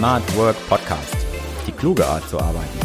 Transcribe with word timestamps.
Smart 0.00 0.34
Work 0.34 0.56
Podcast. 0.66 1.14
Die 1.66 1.72
kluge 1.72 2.06
Art 2.06 2.26
zu 2.26 2.40
arbeiten. 2.40 2.78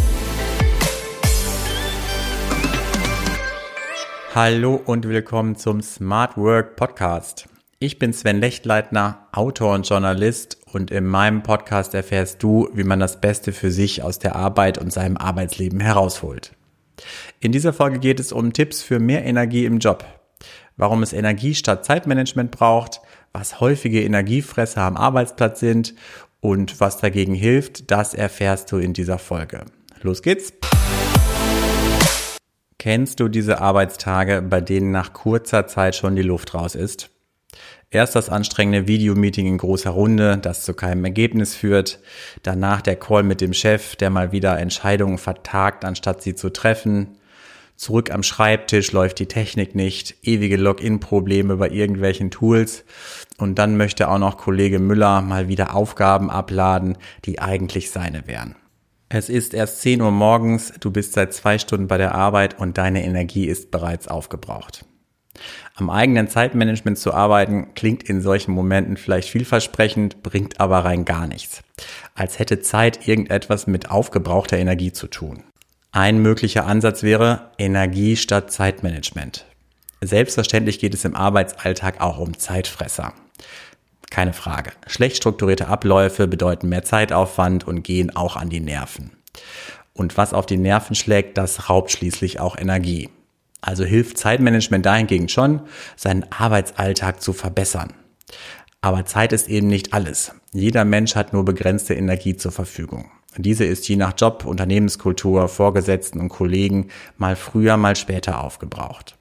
Hallo 4.33 4.81
und 4.85 5.07
willkommen 5.07 5.55
zum 5.55 5.81
Smart 5.81 6.35
Work 6.35 6.75
Podcast. 6.75 7.47
Ich 7.79 7.99
bin 7.99 8.11
Sven 8.11 8.41
Lechtleitner, 8.41 9.29
Autor 9.31 9.75
und 9.75 9.87
Journalist 9.87 10.57
und 10.73 10.91
in 10.91 11.05
meinem 11.05 11.41
Podcast 11.41 11.93
erfährst 11.93 12.43
du, 12.43 12.67
wie 12.73 12.83
man 12.83 12.99
das 12.99 13.21
Beste 13.21 13.53
für 13.53 13.71
sich 13.71 14.03
aus 14.03 14.19
der 14.19 14.35
Arbeit 14.35 14.77
und 14.77 14.91
seinem 14.91 15.15
Arbeitsleben 15.15 15.79
herausholt. 15.79 16.51
In 17.39 17.53
dieser 17.53 17.71
Folge 17.71 17.99
geht 17.99 18.19
es 18.19 18.33
um 18.33 18.51
Tipps 18.51 18.83
für 18.83 18.99
mehr 18.99 19.23
Energie 19.23 19.63
im 19.63 19.79
Job, 19.79 20.03
warum 20.75 21.01
es 21.01 21.13
Energie 21.13 21.55
statt 21.55 21.85
Zeitmanagement 21.85 22.51
braucht, 22.51 22.99
was 23.31 23.59
häufige 23.59 24.01
Energiefresser 24.01 24.81
am 24.81 24.95
Arbeitsplatz 24.95 25.59
sind 25.59 25.93
und 26.39 26.79
was 26.79 26.97
dagegen 26.97 27.35
hilft, 27.35 27.91
das 27.91 28.13
erfährst 28.13 28.71
du 28.71 28.77
in 28.77 28.93
dieser 28.93 29.17
Folge. 29.17 29.65
Los 30.01 30.21
geht's! 30.21 30.53
Kennst 32.77 33.19
du 33.19 33.29
diese 33.29 33.61
Arbeitstage, 33.61 34.43
bei 34.43 34.61
denen 34.61 34.91
nach 34.91 35.13
kurzer 35.13 35.65
Zeit 35.65 35.95
schon 35.95 36.15
die 36.15 36.21
Luft 36.21 36.53
raus 36.53 36.75
ist? 36.75 37.09
Erst 37.89 38.15
das 38.15 38.29
anstrengende 38.29 38.87
Videomeeting 38.87 39.47
in 39.47 39.57
großer 39.57 39.89
Runde, 39.89 40.37
das 40.37 40.63
zu 40.63 40.73
keinem 40.73 41.05
Ergebnis 41.05 41.55
führt. 41.55 41.99
Danach 42.43 42.81
der 42.81 42.97
Call 42.97 43.23
mit 43.23 43.41
dem 43.41 43.53
Chef, 43.53 43.95
der 43.95 44.09
mal 44.09 44.31
wieder 44.31 44.59
Entscheidungen 44.59 45.17
vertagt, 45.17 45.85
anstatt 45.85 46.21
sie 46.21 46.35
zu 46.35 46.51
treffen. 46.51 47.17
Zurück 47.75 48.11
am 48.11 48.23
Schreibtisch 48.23 48.91
läuft 48.93 49.19
die 49.19 49.25
Technik 49.25 49.75
nicht, 49.75 50.15
ewige 50.23 50.55
Login-Probleme 50.55 51.57
bei 51.57 51.69
irgendwelchen 51.69 52.31
Tools. 52.31 52.85
Und 53.37 53.59
dann 53.59 53.75
möchte 53.75 54.09
auch 54.09 54.17
noch 54.17 54.37
Kollege 54.37 54.79
Müller 54.79 55.21
mal 55.21 55.49
wieder 55.49 55.75
Aufgaben 55.75 56.29
abladen, 56.29 56.97
die 57.25 57.39
eigentlich 57.39 57.91
seine 57.91 58.27
wären. 58.27 58.55
Es 59.09 59.29
ist 59.29 59.53
erst 59.53 59.81
10 59.81 60.01
Uhr 60.01 60.11
morgens, 60.11 60.73
du 60.79 60.89
bist 60.89 61.13
seit 61.13 61.33
zwei 61.33 61.59
Stunden 61.59 61.87
bei 61.87 61.97
der 61.97 62.15
Arbeit 62.15 62.59
und 62.59 62.77
deine 62.77 63.03
Energie 63.03 63.45
ist 63.45 63.71
bereits 63.71 64.07
aufgebraucht. 64.07 64.85
Am 65.75 65.89
eigenen 65.89 66.29
Zeitmanagement 66.29 66.97
zu 66.97 67.13
arbeiten 67.13 67.73
klingt 67.75 68.03
in 68.03 68.21
solchen 68.21 68.53
Momenten 68.53 68.95
vielleicht 68.97 69.29
vielversprechend, 69.29 70.23
bringt 70.23 70.61
aber 70.61 70.79
rein 70.85 71.03
gar 71.03 71.27
nichts. 71.27 71.61
Als 72.13 72.39
hätte 72.39 72.61
Zeit 72.61 73.07
irgendetwas 73.07 73.67
mit 73.67 73.91
aufgebrauchter 73.91 74.57
Energie 74.57 74.93
zu 74.93 75.07
tun. 75.07 75.43
Ein 75.95 76.17
möglicher 76.17 76.65
Ansatz 76.65 77.03
wäre 77.03 77.51
Energie 77.57 78.17
statt 78.17 78.51
Zeitmanagement. 78.51 79.45
Selbstverständlich 80.01 80.79
geht 80.79 80.93
es 80.93 81.05
im 81.05 81.15
Arbeitsalltag 81.15 82.01
auch 82.01 82.19
um 82.19 82.37
Zeitfresser. 82.37 83.13
Keine 84.09 84.33
Frage. 84.33 84.73
Schlecht 84.87 85.15
strukturierte 85.15 85.69
Abläufe 85.69 86.27
bedeuten 86.27 86.67
mehr 86.67 86.83
Zeitaufwand 86.83 87.65
und 87.65 87.83
gehen 87.83 88.13
auch 88.13 88.35
an 88.35 88.49
die 88.49 88.59
Nerven. 88.59 89.11
Und 89.93 90.17
was 90.17 90.33
auf 90.33 90.45
die 90.45 90.57
Nerven 90.57 90.97
schlägt, 90.97 91.37
das 91.37 91.69
raubt 91.69 91.91
schließlich 91.91 92.41
auch 92.41 92.57
Energie. 92.57 93.09
Also 93.61 93.85
hilft 93.85 94.17
Zeitmanagement 94.17 94.85
dahingegen 94.85 95.29
schon, 95.29 95.61
seinen 95.95 96.29
Arbeitsalltag 96.29 97.21
zu 97.21 97.31
verbessern. 97.31 97.93
Aber 98.81 99.05
Zeit 99.05 99.31
ist 99.31 99.47
eben 99.47 99.67
nicht 99.67 99.93
alles. 99.93 100.33
Jeder 100.51 100.83
Mensch 100.83 101.15
hat 101.15 101.31
nur 101.31 101.45
begrenzte 101.45 101.93
Energie 101.93 102.35
zur 102.35 102.51
Verfügung. 102.51 103.09
Diese 103.37 103.65
ist 103.65 103.87
je 103.87 103.95
nach 103.95 104.13
Job, 104.17 104.45
Unternehmenskultur, 104.45 105.47
Vorgesetzten 105.47 106.19
und 106.19 106.29
Kollegen 106.29 106.87
mal 107.17 107.35
früher, 107.35 107.77
mal 107.77 107.95
später 107.95 108.43
aufgebraucht. 108.43 109.17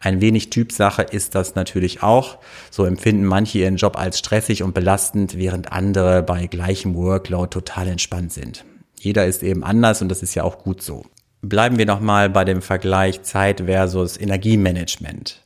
Ein 0.00 0.20
wenig 0.20 0.50
Typsache 0.50 1.02
ist 1.02 1.34
das 1.34 1.54
natürlich 1.54 2.02
auch. 2.02 2.38
So 2.70 2.84
empfinden 2.84 3.24
manche 3.24 3.58
ihren 3.58 3.76
Job 3.76 3.98
als 3.98 4.18
stressig 4.18 4.62
und 4.62 4.72
belastend, 4.72 5.36
während 5.36 5.72
andere 5.72 6.22
bei 6.22 6.46
gleichem 6.46 6.94
Workload 6.94 7.50
total 7.50 7.88
entspannt 7.88 8.32
sind. 8.32 8.64
Jeder 8.98 9.26
ist 9.26 9.42
eben 9.42 9.64
anders 9.64 10.02
und 10.02 10.08
das 10.08 10.22
ist 10.22 10.34
ja 10.34 10.44
auch 10.44 10.58
gut 10.58 10.82
so. 10.82 11.04
Bleiben 11.42 11.78
wir 11.78 11.86
nochmal 11.86 12.28
bei 12.28 12.44
dem 12.44 12.62
Vergleich 12.62 13.22
Zeit 13.22 13.62
versus 13.66 14.18
Energiemanagement. 14.18 15.42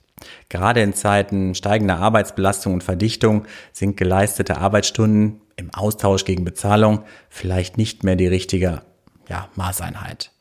Gerade 0.48 0.80
in 0.80 0.94
Zeiten 0.94 1.54
steigender 1.54 1.98
Arbeitsbelastung 1.98 2.74
und 2.74 2.84
Verdichtung 2.84 3.44
sind 3.72 3.96
geleistete 3.96 4.58
Arbeitsstunden 4.58 5.40
im 5.56 5.72
Austausch 5.72 6.24
gegen 6.24 6.44
Bezahlung 6.44 7.04
vielleicht 7.28 7.78
nicht 7.78 8.04
mehr 8.04 8.16
die 8.16 8.26
richtige 8.26 8.82
ja, 9.28 9.48
Maßeinheit. 9.56 10.32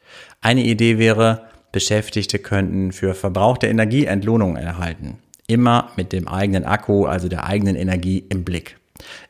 Eine 0.41 0.63
Idee 0.63 0.97
wäre, 0.97 1.47
Beschäftigte 1.71 2.39
könnten 2.39 2.91
für 2.91 3.15
verbrauchte 3.15 3.67
Energie 3.67 4.05
Entlohnung 4.05 4.55
erhalten. 4.55 5.17
Immer 5.47 5.89
mit 5.97 6.13
dem 6.13 6.27
eigenen 6.27 6.63
Akku, 6.63 7.05
also 7.05 7.27
der 7.27 7.45
eigenen 7.45 7.75
Energie 7.75 8.23
im 8.29 8.43
Blick. 8.43 8.77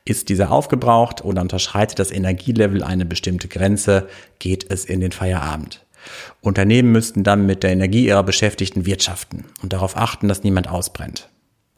Ist 0.05 0.29
dieser 0.29 0.51
aufgebraucht 0.51 1.23
oder 1.23 1.41
unterschreitet 1.41 1.99
das 1.99 2.11
Energielevel 2.11 2.83
eine 2.83 3.05
bestimmte 3.05 3.47
Grenze, 3.47 4.07
geht 4.39 4.69
es 4.69 4.85
in 4.85 4.99
den 4.99 5.11
Feierabend. 5.11 5.85
Unternehmen 6.41 6.91
müssten 6.91 7.23
dann 7.23 7.45
mit 7.45 7.63
der 7.63 7.71
Energie 7.71 8.05
ihrer 8.05 8.23
Beschäftigten 8.23 8.85
wirtschaften 8.85 9.45
und 9.61 9.71
darauf 9.71 9.95
achten, 9.95 10.27
dass 10.27 10.43
niemand 10.43 10.67
ausbrennt. 10.67 11.29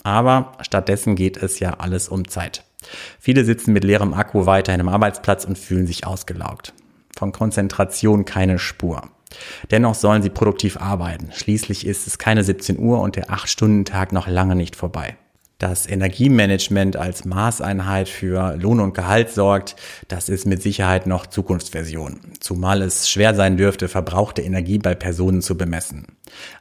Aber 0.03 0.53
stattdessen 0.61 1.15
geht 1.15 1.37
es 1.37 1.59
ja 1.59 1.75
alles 1.75 2.09
um 2.09 2.27
Zeit. 2.27 2.63
Viele 3.19 3.45
sitzen 3.45 3.73
mit 3.73 3.83
leerem 3.83 4.13
Akku 4.13 4.45
weiterhin 4.45 4.81
am 4.81 4.89
Arbeitsplatz 4.89 5.45
und 5.45 5.57
fühlen 5.57 5.87
sich 5.87 6.05
ausgelaugt. 6.05 6.73
Von 7.15 7.31
Konzentration 7.31 8.25
keine 8.25 8.59
Spur. 8.59 9.09
Dennoch 9.71 9.95
sollen 9.95 10.21
sie 10.21 10.29
produktiv 10.29 10.77
arbeiten. 10.77 11.29
Schließlich 11.33 11.85
ist 11.85 12.07
es 12.07 12.17
keine 12.17 12.43
17 12.43 12.79
Uhr 12.79 13.01
und 13.01 13.15
der 13.15 13.29
8-Stunden-Tag 13.29 14.11
noch 14.11 14.27
lange 14.27 14.55
nicht 14.55 14.75
vorbei 14.75 15.17
das 15.57 15.87
Energiemanagement 15.87 16.97
als 16.97 17.23
Maßeinheit 17.23 18.09
für 18.09 18.57
Lohn 18.57 18.81
und 18.81 18.93
Gehalt 18.93 19.31
sorgt, 19.31 19.75
das 20.09 20.27
ist 20.27 20.45
mit 20.45 20.61
Sicherheit 20.61 21.07
noch 21.07 21.27
Zukunftsversion. 21.27 22.19
Zumal 22.39 22.81
es 22.81 23.09
schwer 23.09 23.33
sein 23.35 23.55
dürfte, 23.55 23.87
verbrauchte 23.87 24.41
Energie 24.41 24.79
bei 24.79 24.95
Personen 24.95 25.41
zu 25.41 25.57
bemessen. 25.57 26.07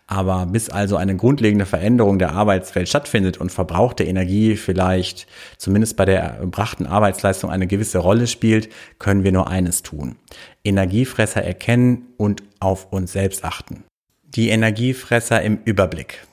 Aber 0.06 0.46
bis 0.46 0.70
also 0.70 0.96
eine 0.96 1.16
grundlegende 1.16 1.66
Veränderung 1.66 2.18
der 2.18 2.32
Arbeitswelt 2.32 2.88
stattfindet 2.88 3.38
und 3.38 3.50
verbrauchte 3.50 4.04
Energie 4.04 4.56
vielleicht 4.56 5.26
zumindest 5.58 5.96
bei 5.96 6.04
der 6.04 6.20
erbrachten 6.20 6.86
Arbeitsleistung 6.86 7.50
eine 7.50 7.66
gewisse 7.66 7.98
Rolle 7.98 8.28
spielt, 8.28 8.68
können 8.98 9.24
wir 9.24 9.32
nur 9.32 9.48
eines 9.48 9.82
tun. 9.82 10.16
Energiefresser 10.62 11.42
erkennen 11.42 12.08
und 12.16 12.42
auf 12.60 12.92
uns 12.92 13.12
selbst 13.12 13.44
achten. 13.44 13.84
Die 14.22 14.50
Energiefresser 14.50 15.42
im 15.42 15.58
Überblick. 15.64 16.26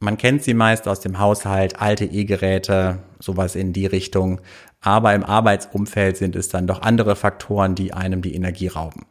Man 0.00 0.16
kennt 0.16 0.44
sie 0.44 0.54
meist 0.54 0.86
aus 0.86 1.00
dem 1.00 1.18
Haushalt, 1.18 1.80
alte 1.80 2.04
E-Geräte, 2.04 3.00
sowas 3.18 3.56
in 3.56 3.72
die 3.72 3.86
Richtung. 3.86 4.40
Aber 4.80 5.12
im 5.14 5.24
Arbeitsumfeld 5.24 6.16
sind 6.16 6.36
es 6.36 6.48
dann 6.48 6.68
doch 6.68 6.82
andere 6.82 7.16
Faktoren, 7.16 7.74
die 7.74 7.92
einem 7.92 8.22
die 8.22 8.34
Energie 8.34 8.68
rauben. 8.68 9.06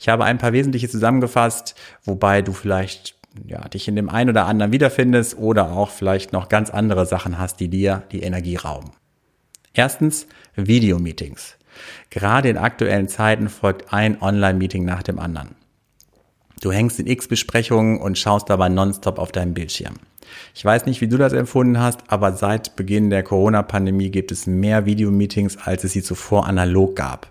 Ich 0.00 0.08
habe 0.08 0.24
ein 0.24 0.38
paar 0.38 0.52
wesentliche 0.52 0.88
zusammengefasst, 0.88 1.74
wobei 2.04 2.40
du 2.40 2.52
vielleicht 2.52 3.16
ja, 3.46 3.68
dich 3.68 3.86
in 3.86 3.96
dem 3.96 4.08
einen 4.08 4.30
oder 4.30 4.46
anderen 4.46 4.72
wiederfindest 4.72 5.38
oder 5.38 5.72
auch 5.72 5.90
vielleicht 5.90 6.32
noch 6.32 6.48
ganz 6.48 6.70
andere 6.70 7.06
Sachen 7.06 7.38
hast, 7.38 7.60
die 7.60 7.68
dir 7.68 8.02
die 8.10 8.22
Energie 8.22 8.56
rauben. 8.56 8.90
Erstens 9.72 10.26
Videomeetings. 10.56 11.56
Gerade 12.08 12.48
in 12.48 12.56
aktuellen 12.56 13.08
Zeiten 13.08 13.48
folgt 13.48 13.92
ein 13.92 14.20
Online-Meeting 14.20 14.84
nach 14.84 15.02
dem 15.02 15.18
anderen. 15.18 15.54
Du 16.60 16.72
hängst 16.72 16.98
in 16.98 17.06
X-Besprechungen 17.06 18.00
und 18.00 18.18
schaust 18.18 18.50
dabei 18.50 18.68
nonstop 18.68 19.18
auf 19.18 19.32
deinem 19.32 19.54
Bildschirm. 19.54 19.94
Ich 20.54 20.64
weiß 20.64 20.86
nicht, 20.86 21.00
wie 21.00 21.08
du 21.08 21.16
das 21.16 21.32
empfunden 21.32 21.78
hast, 21.78 22.00
aber 22.08 22.32
seit 22.32 22.76
Beginn 22.76 23.10
der 23.10 23.22
Corona-Pandemie 23.22 24.10
gibt 24.10 24.32
es 24.32 24.46
mehr 24.46 24.86
Videomeetings, 24.86 25.58
als 25.58 25.84
es 25.84 25.92
sie 25.92 26.02
zuvor 26.02 26.46
analog 26.46 26.96
gab. 26.96 27.30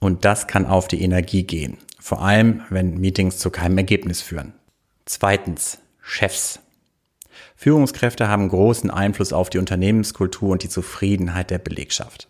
Und 0.00 0.24
das 0.24 0.46
kann 0.46 0.66
auf 0.66 0.88
die 0.88 1.02
Energie 1.02 1.44
gehen. 1.44 1.78
Vor 2.00 2.22
allem, 2.22 2.62
wenn 2.70 2.98
Meetings 2.98 3.38
zu 3.38 3.50
keinem 3.50 3.78
Ergebnis 3.78 4.20
führen. 4.20 4.52
Zweitens, 5.04 5.78
Chefs. 6.00 6.58
Führungskräfte 7.54 8.26
haben 8.26 8.48
großen 8.48 8.90
Einfluss 8.90 9.32
auf 9.32 9.48
die 9.48 9.58
Unternehmenskultur 9.58 10.50
und 10.50 10.64
die 10.64 10.68
Zufriedenheit 10.68 11.50
der 11.50 11.58
Belegschaft. 11.58 12.28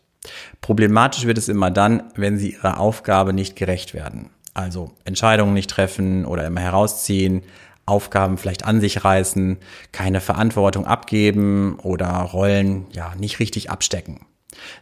Problematisch 0.61 1.25
wird 1.25 1.39
es 1.39 1.49
immer 1.49 1.71
dann, 1.71 2.03
wenn 2.15 2.39
sie 2.39 2.53
ihrer 2.53 2.79
Aufgabe 2.79 3.33
nicht 3.33 3.57
gerecht 3.57 3.95
werden. 3.95 4.29
Also 4.55 4.93
Entscheidungen 5.05 5.55
nicht 5.55 5.71
treffen 5.71 6.27
oder 6.27 6.47
immer 6.47 6.61
herausziehen, 6.61 7.43
Aufgaben 7.87 8.39
vielleicht 8.39 8.65
an 8.65 8.81
sich 8.81 9.05
reißen, 9.05 9.59
keine 9.91 10.21
Verantwortung 10.21 10.87
abgeben 10.87 11.79
oder 11.83 12.09
Rollen 12.09 12.87
ja 12.93 13.15
nicht 13.17 13.41
richtig 13.41 13.71
abstecken. 13.71 14.21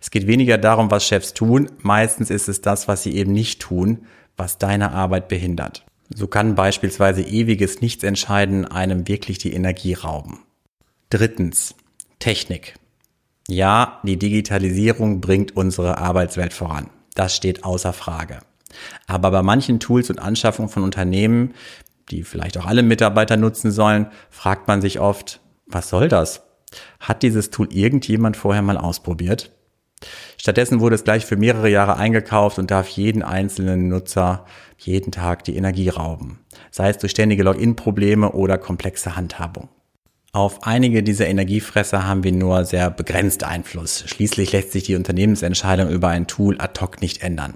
Es 0.01 0.11
geht 0.11 0.27
weniger 0.27 0.59
darum, 0.59 0.91
was 0.91 1.07
Chefs 1.07 1.33
tun, 1.33 1.71
meistens 1.79 2.31
ist 2.31 2.49
es 2.49 2.61
das, 2.61 2.89
was 2.89 3.03
sie 3.03 3.15
eben 3.15 3.33
nicht 3.33 3.61
tun, 3.61 4.07
was 4.37 4.59
deine 4.59 4.93
Arbeit 4.93 5.29
behindert. 5.29 5.85
So 6.13 6.27
kann 6.27 6.55
beispielsweise 6.57 7.23
ewiges 7.23 7.81
Nichtsentscheiden 7.81 8.65
einem 8.65 9.07
wirklich 9.07 9.39
die 9.39 9.53
Energie 9.53 9.95
rauben. 9.95 10.41
Drittens, 11.09 11.75
Technik. 12.19 12.75
Ja, 13.49 14.01
die 14.03 14.19
Digitalisierung 14.19 15.21
bringt 15.21 15.57
unsere 15.57 15.99
Arbeitswelt 15.99 16.53
voran. 16.53 16.91
Das 17.15 17.35
steht 17.35 17.65
außer 17.65 17.93
Frage. 17.93 18.41
Aber 19.07 19.31
bei 19.31 19.43
manchen 19.43 19.81
Tools 19.81 20.11
und 20.11 20.21
Anschaffungen 20.21 20.69
von 20.69 20.85
Unternehmen 20.85 21.55
die 22.11 22.23
vielleicht 22.23 22.59
auch 22.59 22.67
alle 22.67 22.83
Mitarbeiter 22.83 23.37
nutzen 23.37 23.71
sollen, 23.71 24.07
fragt 24.31 24.69
man 24.69 24.81
sich 24.81 25.01
oft, 25.01 25.41
was 25.67 25.89
soll 25.89 26.09
das? 26.09 26.43
Hat 26.99 27.23
dieses 27.23 27.51
Tool 27.51 27.73
irgendjemand 27.73 28.37
vorher 28.37 28.63
mal 28.63 28.77
ausprobiert? 28.77 29.51
Stattdessen 30.39 30.81
wurde 30.81 30.95
es 30.95 31.05
gleich 31.05 31.27
für 31.27 31.37
mehrere 31.37 31.69
Jahre 31.69 31.97
eingekauft 31.97 32.59
und 32.59 32.71
darf 32.71 32.89
jeden 32.89 33.23
einzelnen 33.23 33.89
Nutzer 33.89 34.47
jeden 34.79 35.13
Tag 35.13 35.45
die 35.45 35.57
Energie 35.57 35.91
rauben, 35.91 36.41
sei 36.71 36.89
es 36.89 36.99
durch 36.99 37.13
ständige 37.13 37.43
Login-Probleme 37.43 38.33
oder 38.33 38.57
komplexe 38.57 39.17
Handhabung. 39.17 39.69
Auf 40.33 40.63
einige 40.63 41.03
dieser 41.03 41.27
Energiefresser 41.27 42.07
haben 42.07 42.23
wir 42.23 42.33
nur 42.33 42.65
sehr 42.65 42.89
begrenzt 42.89 43.43
Einfluss. 43.43 44.05
Schließlich 44.07 44.53
lässt 44.53 44.71
sich 44.71 44.85
die 44.85 44.95
Unternehmensentscheidung 44.95 45.91
über 45.91 46.09
ein 46.09 46.29
Tool 46.29 46.57
ad 46.61 46.81
hoc 46.81 47.03
nicht 47.03 47.23
ändern. 47.23 47.55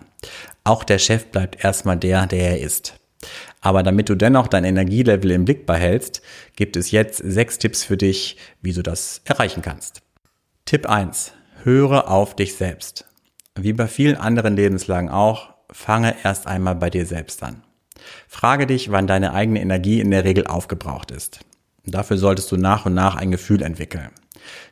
Auch 0.65 0.83
der 0.83 0.99
Chef 0.99 1.27
bleibt 1.27 1.65
erstmal 1.65 1.97
der, 1.97 2.27
der 2.27 2.51
er 2.51 2.61
ist. 2.61 2.95
Aber 3.65 3.83
damit 3.83 4.11
du 4.11 4.15
dennoch 4.15 4.47
dein 4.47 4.65
Energielevel 4.65 5.31
im 5.31 5.47
Blick 5.47 5.65
behältst, 5.65 6.21
gibt 6.55 6.77
es 6.77 6.91
jetzt 6.91 7.17
sechs 7.17 7.57
Tipps 7.57 7.83
für 7.83 7.97
dich, 7.97 8.37
wie 8.61 8.75
du 8.75 8.83
das 8.83 9.23
erreichen 9.25 9.63
kannst. 9.63 10.03
Tipp 10.67 10.87
1. 10.87 11.33
Höre 11.63 12.11
auf 12.11 12.37
dich 12.37 12.57
selbst. 12.57 13.07
Wie 13.59 13.73
bei 13.73 13.87
vielen 13.87 14.17
anderen 14.17 14.55
Lebenslagen 14.55 15.09
auch, 15.09 15.55
fange 15.73 16.15
erst 16.25 16.47
einmal 16.47 16.75
bei 16.75 16.91
dir 16.91 17.07
selbst 17.07 17.43
an. 17.43 17.63
Frage 18.29 18.67
dich, 18.67 18.93
wann 18.93 19.07
deine 19.07 19.33
eigene 19.33 19.63
Energie 19.63 19.99
in 19.99 20.11
der 20.11 20.25
Regel 20.25 20.47
aufgebraucht 20.47 21.11
ist. 21.11 21.41
Dafür 21.87 22.19
solltest 22.19 22.53
du 22.53 22.59
nach 22.59 22.85
und 22.85 22.93
nach 22.93 23.17
ein 23.17 23.31
Gefühl 23.31 23.63
entwickeln. 23.63 24.11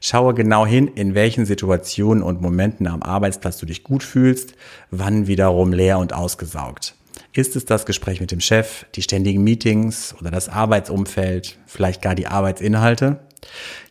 Schaue 0.00 0.34
genau 0.34 0.66
hin, 0.66 0.86
in 0.86 1.14
welchen 1.14 1.46
Situationen 1.46 2.22
und 2.22 2.42
Momenten 2.42 2.86
am 2.86 3.02
Arbeitsplatz 3.02 3.56
du 3.56 3.64
dich 3.64 3.84
gut 3.84 4.02
fühlst, 4.02 4.54
wann 4.90 5.26
wiederum 5.28 5.72
leer 5.72 5.98
und 5.98 6.12
ausgesaugt. 6.12 6.94
Ist 7.34 7.56
es 7.56 7.64
das 7.64 7.87
Gespräch 7.87 8.20
mit 8.20 8.31
dem 8.31 8.40
Chef, 8.40 8.84
die 8.94 9.00
ständigen 9.00 9.43
Meetings 9.43 10.14
oder 10.20 10.31
das 10.31 10.50
Arbeitsumfeld, 10.50 11.56
vielleicht 11.64 12.02
gar 12.02 12.14
die 12.14 12.26
Arbeitsinhalte? 12.26 13.20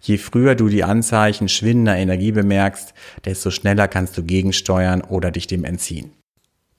Je 0.01 0.19
früher 0.19 0.53
du 0.53 0.69
die 0.69 0.83
Anzeichen 0.83 1.49
schwindender 1.49 1.97
Energie 1.97 2.31
bemerkst, 2.31 2.93
desto 3.25 3.49
schneller 3.49 3.87
kannst 3.87 4.15
du 4.15 4.23
gegensteuern 4.23 5.01
oder 5.01 5.31
dich 5.31 5.47
dem 5.47 5.63
entziehen. 5.63 6.11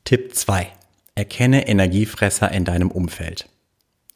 Tipp 0.05 0.37
2. 0.37 0.69
Erkenne 1.17 1.67
Energiefresser 1.67 2.53
in 2.53 2.65
deinem 2.65 2.93
Umfeld. 2.93 3.49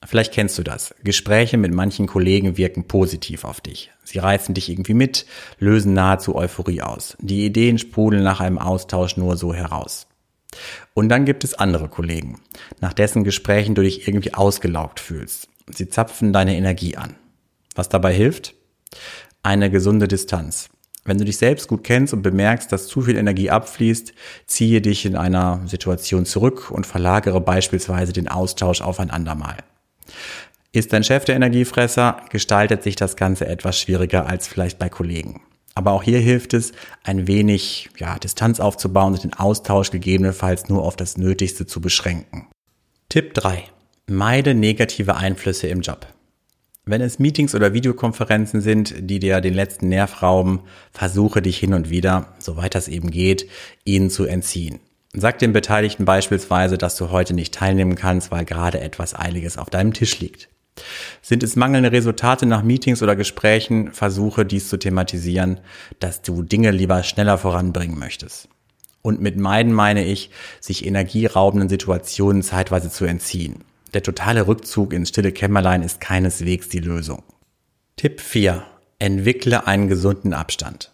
Vielleicht 0.05 0.33
kennst 0.33 0.57
du 0.57 0.63
das. 0.63 0.95
Gespräche 1.03 1.57
mit 1.57 1.73
manchen 1.73 2.07
Kollegen 2.07 2.57
wirken 2.57 2.87
positiv 2.87 3.45
auf 3.45 3.61
dich. 3.61 3.91
Sie 4.05 4.21
reißen 4.21 4.55
dich 4.55 4.69
irgendwie 4.69 4.95
mit, 4.95 5.27
lösen 5.59 5.95
nahezu 5.95 6.37
Euphorie 6.37 6.83
aus. 6.83 7.17
Die 7.21 7.45
Ideen 7.45 7.79
sprudeln 7.79 8.23
nach 8.23 8.41
einem 8.41 8.59
Austausch 8.59 9.17
nur 9.17 9.37
so 9.37 9.53
heraus. 9.53 10.07
Und 10.95 11.09
dann 11.09 11.25
gibt 11.25 11.45
es 11.45 11.55
andere 11.55 11.89
Kollegen, 11.89 12.41
nach 12.81 12.93
dessen 12.93 13.25
Gesprächen 13.25 13.75
du 13.75 13.83
dich 13.83 14.07
irgendwie 14.07 14.35
ausgelaugt 14.35 15.01
fühlst. 15.01 15.49
Sie 15.69 15.89
zapfen 15.89 16.33
deine 16.33 16.57
Energie 16.57 16.97
an. 16.97 17.17
Was 17.75 17.89
dabei 17.89 18.13
hilft? 18.13 18.55
Eine 19.43 19.71
gesunde 19.71 20.09
Distanz. 20.09 20.69
Wenn 21.05 21.19
du 21.19 21.25
dich 21.25 21.39
selbst 21.39 21.69
gut 21.69 21.85
kennst 21.85 22.13
und 22.13 22.23
bemerkst, 22.23 22.73
dass 22.73 22.89
zu 22.89 23.03
viel 23.03 23.17
Energie 23.17 23.49
abfließt, 23.49 24.13
ziehe 24.47 24.81
dich 24.81 25.07
in 25.07 25.17
einer 25.17 25.63
Situation 25.67 26.27
zurück 26.27 26.71
und 26.71 26.85
verlagere 26.85 27.41
beispielsweise 27.41 28.13
den 28.13 28.27
Austausch 28.27 28.81
auf 28.81 28.99
ein 28.99 29.11
andermal. 29.11 29.57
Ist 30.73 30.93
dein 30.93 31.05
Chef 31.05 31.25
der 31.25 31.37
Energiefresser, 31.37 32.21
gestaltet 32.31 32.83
sich 32.83 32.97
das 32.97 33.17
Ganze 33.17 33.47
etwas 33.47 33.79
schwieriger 33.79 34.27
als 34.27 34.49
vielleicht 34.49 34.79
bei 34.79 34.89
Kollegen. 34.89 35.41
Aber 35.77 35.93
auch 35.93 36.03
hier 36.03 36.19
hilft 36.19 36.55
es, 36.55 36.73
ein 37.05 37.27
wenig 37.27 37.91
ja, 37.99 38.19
Distanz 38.19 38.61
aufzubauen 38.61 39.13
und 39.13 39.23
den 39.23 39.35
Austausch 39.35 39.91
gegebenenfalls 39.91 40.71
nur 40.71 40.83
auf 40.83 40.97
das 40.97 41.19
Nötigste 41.19 41.67
zu 41.67 41.83
beschränken. 41.83 42.47
Tipp 43.11 43.35
3. 43.35 43.63
Meide 44.07 44.55
negative 44.55 45.17
Einflüsse 45.17 45.69
im 45.69 45.83
Job. 45.83 46.07
Wenn 46.87 47.03
es 47.03 47.19
Meetings 47.19 47.55
oder 47.55 47.75
Videokonferenzen 47.75 48.63
sind, 48.63 48.95
die 48.99 49.19
dir 49.19 49.43
den 49.43 49.53
letzten 49.53 49.91
Nerv 49.91 50.23
rauben, 50.23 50.61
versuche 50.93 51.43
dich 51.43 51.59
hin 51.59 51.75
und 51.75 51.91
wieder, 51.91 52.35
soweit 52.39 52.75
das 52.75 52.89
eben 52.89 53.11
geht, 53.11 53.47
ihnen 53.85 54.09
zu 54.09 54.25
entziehen. 54.25 54.81
Sag 55.13 55.39
den 55.41 55.53
Beteiligten 55.53 56.07
beispielsweise, 56.07 56.79
dass 56.79 56.97
du 56.97 57.11
heute 57.11 57.35
nicht 57.35 57.53
teilnehmen 57.53 57.97
kannst, 57.97 58.31
weil 58.31 58.47
gerade 58.47 58.81
etwas 58.81 59.15
Eiliges 59.15 59.59
auf 59.59 59.69
deinem 59.69 59.93
Tisch 59.93 60.21
liegt. 60.21 60.49
Sind 61.23 61.43
es 61.43 61.57
mangelnde 61.57 61.93
Resultate 61.93 62.47
nach 62.47 62.63
Meetings 62.63 63.03
oder 63.03 63.17
Gesprächen, 63.17 63.93
versuche 63.93 64.45
dies 64.45 64.69
zu 64.69 64.77
thematisieren, 64.77 65.61
dass 66.01 66.23
du 66.23 66.43
Dinge 66.43 66.71
lieber 66.71 67.03
schneller 67.03 67.39
voranbringen 67.39 67.99
möchtest. 67.99 68.49
Und 69.03 69.21
mit 69.21 69.37
meiden 69.39 69.73
meine 69.73 70.05
ich, 70.05 70.31
sich 70.61 70.85
energieraubenden 70.85 71.69
Situationen 71.69 72.43
zeitweise 72.43 72.91
zu 72.91 73.05
entziehen. 73.05 73.65
Der 73.95 74.03
totale 74.03 74.47
Rückzug 74.47 74.93
ins 74.93 75.11
stille 75.11 75.33
Kämmerlein 75.33 75.83
ist 75.83 76.01
keineswegs 76.01 76.69
die 76.69 76.81
Lösung. 76.81 77.23
Tipp 77.97 78.21
4. 78.21 78.65
Entwickle 78.99 79.67
einen 79.67 79.89
gesunden 79.89 80.35
Abstand. 80.35 80.93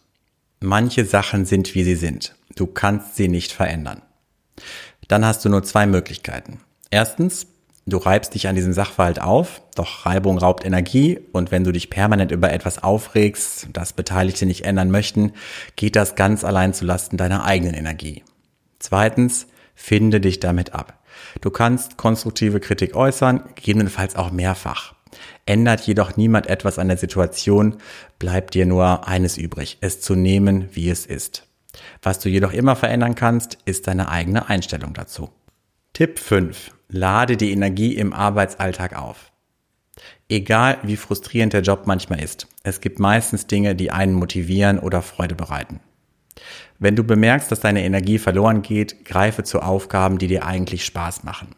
Manche 0.61 1.05
Sachen 1.05 1.45
sind, 1.45 1.75
wie 1.75 1.85
sie 1.85 1.97
sind. 1.97 2.37
Du 2.55 2.67
kannst 2.67 3.17
sie 3.17 3.29
nicht 3.29 3.51
verändern. 3.51 4.03
Dann 5.09 5.25
hast 5.25 5.45
du 5.45 5.49
nur 5.49 5.63
zwei 5.65 5.87
Möglichkeiten. 5.87 6.61
Erstens, 6.91 7.47
du 7.87 7.97
reibst 7.97 8.35
dich 8.35 8.49
an 8.49 8.55
diesem 8.55 8.73
Sachverhalt 8.73 9.21
auf, 9.21 9.63
doch 9.75 10.07
Reibung 10.07 10.39
raubt 10.39 10.65
Energie 10.65 11.19
und 11.33 11.51
wenn 11.51 11.65
du 11.65 11.73
dich 11.73 11.91
permanent 11.91 12.33
über 12.33 12.53
etwas 12.53 12.83
aufregst, 12.83 13.69
das 13.73 13.93
Beteiligte 13.93 14.47
nicht 14.47 14.65
ändern 14.65 14.91
möchten, 14.91 15.33
geht 15.77 15.97
das 15.97 16.15
ganz 16.15 16.45
allein 16.45 16.75
zu 16.75 16.85
Lasten 16.85 17.17
deiner 17.17 17.45
eigenen 17.45 17.75
Energie. 17.75 18.23
Zweitens, 18.79 19.47
finde 19.75 20.21
dich 20.21 20.41
damit 20.41 20.75
ab. 20.75 20.99
Du 21.41 21.51
kannst 21.51 21.97
konstruktive 21.97 22.61
Kritik 22.61 22.95
äußern, 22.95 23.43
gegebenenfalls 23.55 24.17
auch 24.17 24.31
mehrfach. 24.31 24.95
Ändert 25.45 25.83
jedoch 25.83 26.17
niemand 26.17 26.47
etwas 26.47 26.79
an 26.79 26.89
der 26.89 26.97
Situation, 26.97 27.77
bleibt 28.19 28.55
dir 28.55 28.67
nur 28.67 29.07
eines 29.07 29.37
übrig, 29.37 29.79
es 29.81 30.01
zu 30.01 30.15
nehmen, 30.15 30.69
wie 30.73 30.89
es 30.89 31.07
ist. 31.07 31.47
Was 32.03 32.19
du 32.19 32.29
jedoch 32.29 32.53
immer 32.53 32.77
verändern 32.77 33.15
kannst, 33.15 33.59
ist 33.65 33.87
deine 33.87 34.09
eigene 34.09 34.49
Einstellung 34.49 34.95
dazu. 34.95 35.31
Tipp 35.95 36.19
5. 36.19 36.71
Lade 36.89 37.37
die 37.37 37.53
Energie 37.53 37.95
im 37.95 38.15
Arbeitsalltag 38.15 38.99
auf. 38.99 39.31
Egal 40.27 40.79
wie 40.85 40.97
frustrierend 40.97 41.53
der 41.53 41.61
Job 41.61 41.83
manchmal 41.85 42.25
ist, 42.25 42.49
es 42.63 42.81
gibt 42.81 42.99
meistens 42.99 43.47
Dinge, 43.47 43.75
die 43.75 43.91
einen 43.91 44.15
motivieren 44.15 44.79
oder 44.79 45.03
Freude 45.03 45.35
bereiten. 45.35 45.81
Wenn 46.79 46.97
du 46.97 47.05
bemerkst, 47.05 47.53
dass 47.53 47.61
deine 47.61 47.85
Energie 47.85 48.17
verloren 48.17 48.63
geht, 48.63 49.05
greife 49.05 49.43
zu 49.43 49.61
Aufgaben, 49.61 50.17
die 50.17 50.29
dir 50.29 50.47
eigentlich 50.47 50.87
Spaß 50.87 51.25
machen. 51.25 51.49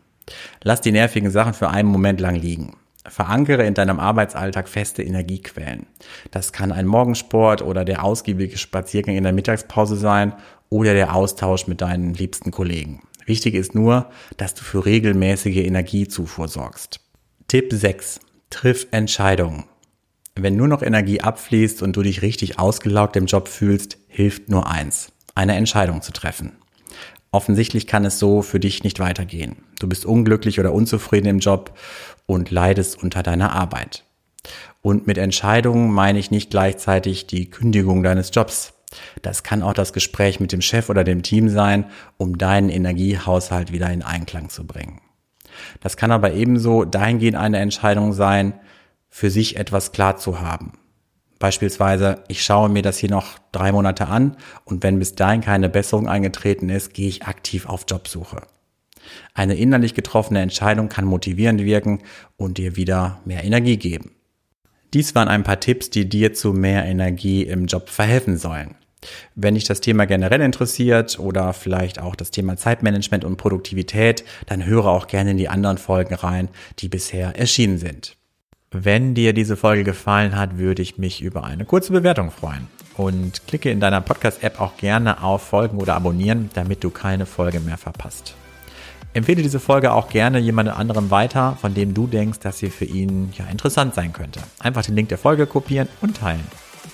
Lass 0.65 0.81
die 0.81 0.91
nervigen 0.91 1.31
Sachen 1.31 1.55
für 1.55 1.71
einen 1.71 1.89
Moment 1.89 2.21
lang 2.21 2.35
liegen. 2.35 2.77
Verankere 3.07 3.65
in 3.65 3.75
deinem 3.75 4.01
Arbeitsalltag 4.01 4.69
feste 4.69 5.05
Energiequellen. 5.05 5.87
Das 6.33 6.53
kann 6.53 6.73
ein 6.73 6.87
Morgensport 6.87 7.63
oder 7.63 7.85
der 7.85 8.03
ausgiebige 8.03 8.59
Spaziergang 8.59 9.15
in 9.15 9.23
der 9.23 9.33
Mittagspause 9.33 9.95
sein 9.95 10.35
oder 10.71 10.93
der 10.93 11.15
Austausch 11.15 11.69
mit 11.69 11.83
deinen 11.83 12.15
liebsten 12.15 12.51
Kollegen. 12.51 13.01
Wichtig 13.27 13.55
ist 13.55 13.75
nur, 13.75 14.11
dass 14.37 14.55
du 14.55 14.63
für 14.63 14.85
regelmäßige 14.85 15.59
Energiezufuhr 15.59 16.49
sorgst. 16.49 17.01
Tipp 17.49 17.73
6. 17.73 18.21
Triff 18.51 18.87
Entscheidungen. 18.91 19.65
Wenn 20.37 20.57
nur 20.57 20.69
noch 20.69 20.83
Energie 20.83 21.21
abfließt 21.21 21.83
und 21.83 21.97
du 21.97 22.03
dich 22.03 22.23
richtig 22.23 22.59
ausgelaugt 22.59 23.17
im 23.17 23.27
Job 23.27 23.49
fühlst, 23.49 23.99
hilft 24.09 24.49
nur 24.49 24.69
eins, 24.69 25.13
eine 25.35 25.55
Entscheidung 25.55 26.03
zu 26.03 26.13
treffen. 26.13 26.53
Offensichtlich 27.31 27.87
kann 27.87 28.05
es 28.05 28.19
so 28.19 28.43
für 28.43 28.61
dich 28.61 28.85
nicht 28.85 29.01
weitergehen. 29.01 29.57
Du 29.81 29.89
bist 29.89 30.05
unglücklich 30.05 30.61
oder 30.61 30.73
unzufrieden 30.73 31.27
im 31.27 31.39
Job 31.41 31.77
und 32.27 32.51
leidest 32.51 33.03
unter 33.03 33.23
deiner 33.23 33.53
Arbeit. 33.53 34.05
Und 34.83 35.07
mit 35.07 35.19
Entscheidungen 35.19 35.91
meine 35.91 36.19
ich 36.19 36.31
nicht 36.31 36.51
gleichzeitig 36.51 37.27
die 37.27 37.51
Kündigung 37.51 38.03
deines 38.03 38.31
Jobs. 38.33 38.74
Das 39.23 39.43
kann 39.43 39.63
auch 39.63 39.75
das 39.75 39.93
Gespräch 39.93 40.41
mit 40.41 40.53
dem 40.53 40.61
Chef 40.61 40.91
oder 40.91 41.05
dem 41.05 41.23
Team 41.23 41.49
sein, 41.49 41.87
um 42.17 42.39
deinen 42.39 42.69
Energiehaushalt 42.69 43.73
wieder 43.73 43.91
in 43.91 44.03
Einklang 44.03 44.49
zu 44.49 44.67
bringen. 44.67 45.01
Das 45.81 45.97
kann 45.97 46.11
aber 46.11 46.33
ebenso 46.33 46.85
dahingehend 46.85 47.37
eine 47.37 47.59
Entscheidung 47.59 48.13
sein, 48.13 48.55
für 49.09 49.31
sich 49.31 49.57
etwas 49.57 49.93
klar 49.93 50.17
zu 50.17 50.41
haben. 50.41 50.73
Beispielsweise, 51.39 52.25
ich 52.29 52.43
schaue 52.43 52.69
mir 52.69 52.83
das 52.83 52.99
hier 52.99 53.11
noch 53.11 53.39
drei 53.53 53.71
Monate 53.71 54.09
an 54.09 54.37
und 54.65 54.83
wenn 54.83 54.99
bis 54.99 55.15
dahin 55.15 55.41
keine 55.41 55.69
Besserung 55.69 56.09
eingetreten 56.09 56.69
ist, 56.69 56.95
gehe 56.95 57.09
ich 57.09 57.25
aktiv 57.25 57.67
auf 57.67 57.85
Jobsuche. 57.89 58.43
Eine 59.35 59.55
innerlich 59.55 59.95
getroffene 59.95 60.41
Entscheidung 60.41 60.89
kann 60.89 61.05
motivierend 61.05 61.63
wirken 61.63 62.01
und 62.37 62.59
dir 62.59 62.77
wieder 62.77 63.21
mehr 63.25 63.45
Energie 63.45 63.77
geben. 63.77 64.13
Dies 64.95 65.15
waren 65.15 65.29
ein 65.29 65.43
paar 65.43 65.61
Tipps, 65.61 65.91
die 65.91 66.09
dir 66.09 66.35
zu 66.35 66.53
mehr 66.53 66.85
Energie 66.85 67.43
im 67.43 67.67
Job 67.67 67.89
verhelfen 67.91 68.37
sollen. 68.39 68.77
Wenn 69.35 69.55
dich 69.55 69.65
das 69.65 69.81
Thema 69.81 70.07
generell 70.07 70.41
interessiert 70.41 71.19
oder 71.19 71.53
vielleicht 71.53 72.01
auch 72.01 72.17
das 72.17 72.31
Thema 72.31 72.57
Zeitmanagement 72.57 73.25
und 73.25 73.37
Produktivität, 73.37 74.25
dann 74.47 74.65
höre 74.65 74.87
auch 74.87 75.07
gerne 75.07 75.33
in 75.33 75.37
die 75.37 75.49
anderen 75.49 75.79
Folgen 75.79 76.15
rein, 76.15 76.49
die 76.79 76.89
bisher 76.89 77.39
erschienen 77.39 77.79
sind. 77.79 78.17
Wenn 78.71 79.15
dir 79.15 79.33
diese 79.33 79.57
Folge 79.57 79.85
gefallen 79.85 80.37
hat, 80.37 80.59
würde 80.59 80.83
ich 80.83 80.99
mich 80.99 81.23
über 81.23 81.45
eine 81.45 81.65
kurze 81.65 81.93
Bewertung 81.93 82.33
freuen. 82.33 82.67
Und 82.97 83.47
klicke 83.47 83.71
in 83.71 83.81
deiner 83.81 84.01
Podcast-App 84.01 84.61
auch 84.61 84.77
gerne 84.77 85.23
auf 85.23 85.43
Folgen 85.43 85.79
oder 85.79 85.95
Abonnieren, 85.95 86.51
damit 86.55 86.83
du 86.83 86.91
keine 86.91 87.27
Folge 87.27 87.61
mehr 87.61 87.77
verpasst. 87.77 88.35
Empfehle 89.13 89.43
diese 89.43 89.61
Folge 89.61 89.93
auch 89.93 90.09
gerne 90.09 90.41
jemand 90.41 90.69
anderem 90.71 91.13
weiter, 91.13 91.57
von 91.61 91.73
dem 91.73 91.95
du 91.95 92.09
denkst, 92.09 92.41
dass 92.41 92.59
sie 92.59 92.71
für 92.71 92.85
ihn 92.85 93.33
ja 93.39 93.45
interessant 93.47 93.95
sein 93.95 94.13
könnte. 94.13 94.41
Einfach 94.59 94.83
den 94.83 94.97
Link 94.97 95.09
der 95.09 95.19
Folge 95.19 95.47
kopieren 95.47 95.89
und 96.01 96.17
teilen. 96.17 96.45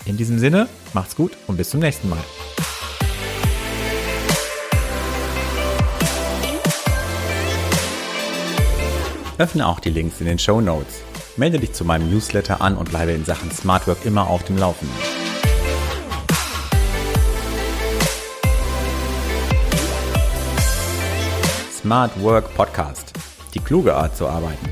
In 0.06 0.16
diesem 0.16 0.38
Sinne, 0.38 0.68
macht's 0.92 1.14
gut 1.14 1.32
und 1.46 1.56
bis 1.56 1.70
zum 1.70 1.80
nächsten 1.80 2.08
Mal. 2.08 2.24
Öffne 9.38 9.66
auch 9.66 9.80
die 9.80 9.90
Links 9.90 10.20
in 10.20 10.26
den 10.26 10.38
Show 10.38 10.60
Notes. 10.60 11.00
Melde 11.36 11.58
dich 11.58 11.72
zu 11.72 11.84
meinem 11.84 12.10
Newsletter 12.10 12.60
an 12.60 12.76
und 12.76 12.90
bleibe 12.90 13.12
in 13.12 13.24
Sachen 13.24 13.50
Smart 13.50 13.86
Work 13.86 14.04
immer 14.04 14.28
auf 14.28 14.44
dem 14.44 14.58
Laufenden. 14.58 14.94
Smart 21.80 22.22
Work 22.22 22.54
Podcast. 22.54 23.14
Die 23.54 23.60
kluge 23.60 23.94
Art 23.94 24.14
zu 24.14 24.28
arbeiten. 24.28 24.68